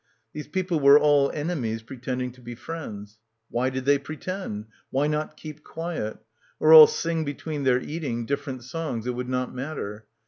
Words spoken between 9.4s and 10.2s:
matter.